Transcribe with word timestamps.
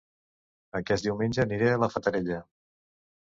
Aquest 0.79 1.05
diumenge 1.07 1.43
aniré 1.49 1.69
a 1.75 1.77
La 1.83 1.91
Fatarella 1.97 2.41